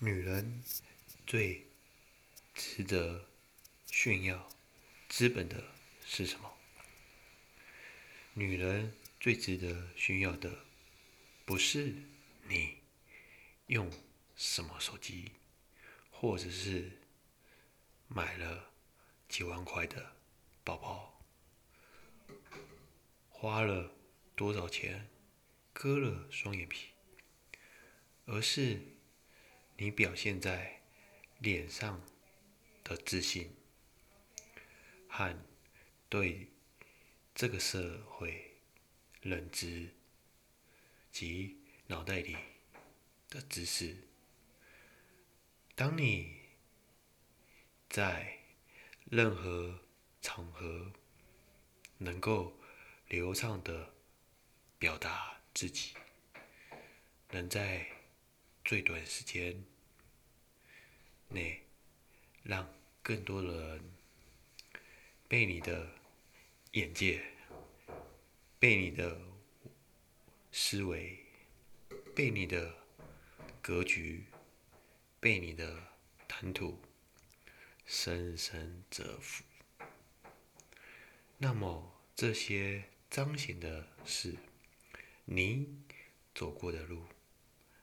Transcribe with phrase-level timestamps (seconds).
[0.00, 0.62] 女人
[1.26, 1.66] 最
[2.54, 3.26] 值得
[3.86, 4.48] 炫耀
[5.08, 5.72] 资本的
[6.06, 6.54] 是什么？
[8.34, 10.64] 女人最值得炫耀的，
[11.44, 11.96] 不是
[12.46, 12.76] 你
[13.66, 13.90] 用
[14.36, 15.32] 什么手机，
[16.12, 17.00] 或者是
[18.06, 18.70] 买了
[19.28, 20.14] 几万块的
[20.62, 21.20] 包包，
[23.30, 23.92] 花了
[24.36, 25.10] 多少钱
[25.72, 26.90] 割了双眼皮，
[28.26, 28.80] 而是
[29.78, 30.82] 你表现在
[31.38, 32.04] 脸上
[32.84, 33.56] 的自信
[35.08, 35.34] 和
[36.10, 36.48] 对。
[37.40, 38.56] 这个社会
[39.20, 39.94] 认知
[41.12, 42.36] 及脑袋里
[43.28, 43.96] 的知识，
[45.76, 46.34] 当你
[47.88, 48.40] 在
[49.04, 49.78] 任何
[50.20, 50.92] 场合
[51.98, 52.58] 能够
[53.06, 53.94] 流畅的
[54.80, 55.94] 表达自己，
[57.30, 57.86] 能在
[58.68, 59.64] 最短时间
[61.28, 61.62] 内
[62.42, 62.68] 让
[63.02, 63.80] 更多的人
[65.26, 65.88] 被你的。
[66.72, 67.24] 眼界
[68.58, 69.18] 被你的
[70.52, 71.18] 思维、
[72.14, 72.76] 被你的
[73.62, 74.26] 格局、
[75.18, 75.82] 被你的
[76.28, 76.78] 谈吐
[77.86, 79.42] 深深折服。
[81.38, 84.36] 那么这些彰显的是
[85.24, 85.66] 你
[86.34, 87.06] 走过的路，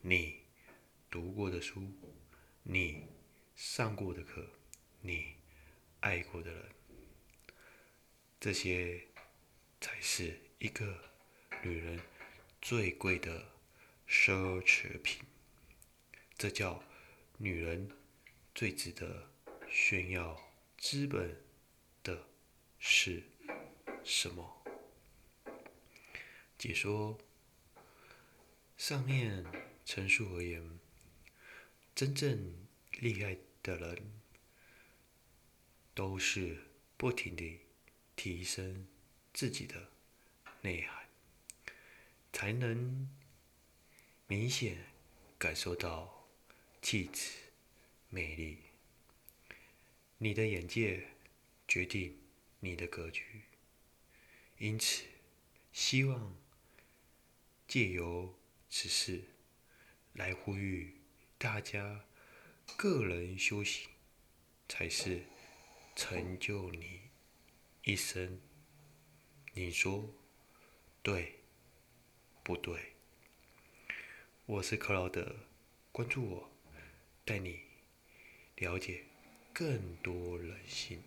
[0.00, 0.39] 你
[1.10, 1.92] 读过的书，
[2.62, 3.08] 你
[3.56, 4.48] 上过的课，
[5.00, 5.34] 你
[5.98, 6.70] 爱过的人。
[8.38, 9.08] 这些
[9.80, 11.10] 才是一个
[11.64, 12.00] 女人
[12.62, 13.50] 最贵的
[14.06, 15.26] 奢侈品。
[16.38, 16.80] 这叫
[17.38, 17.90] 女人
[18.54, 19.32] 最值得
[19.68, 20.40] 炫耀
[20.78, 21.42] 资本
[22.04, 22.28] 的
[22.78, 23.24] 是
[24.04, 24.64] 什么？
[26.56, 27.18] 解说
[28.76, 29.44] 上面
[29.84, 30.78] 陈述而言，
[32.00, 32.66] 真正
[33.00, 34.10] 厉害的人
[35.94, 36.56] 都是
[36.96, 37.60] 不停地。
[38.16, 38.86] 提升
[39.32, 39.88] 自己的
[40.60, 41.08] 内涵，
[42.34, 43.08] 才能
[44.26, 44.76] 明显
[45.38, 46.28] 感受到
[46.82, 47.30] 气质、
[48.10, 48.58] 魅力。
[50.18, 51.08] 你的眼界
[51.66, 52.18] 决定
[52.60, 53.24] 你的格局，
[54.58, 55.04] 因此，
[55.72, 56.36] 希望
[57.66, 59.24] 借由此事
[60.12, 60.99] 来呼吁
[61.42, 62.04] 大家：
[62.76, 63.88] 个人修行
[64.68, 65.22] 才是
[65.96, 67.00] 成就你。
[67.84, 68.38] 一生，
[69.54, 70.14] 你说
[71.02, 71.36] 对
[72.42, 72.92] 不对？
[74.44, 75.34] 我是克劳德，
[75.90, 76.50] 关注我，
[77.24, 77.58] 带你
[78.56, 79.04] 了解
[79.54, 81.02] 更多人性。